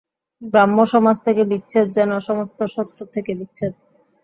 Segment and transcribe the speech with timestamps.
[0.51, 3.73] ব্রাহ্মসমাজ থেকে বিচ্ছেদ যেন সমস্ত সত্য থেকে বিচ্ছেদ।